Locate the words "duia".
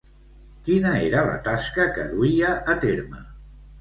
2.17-2.55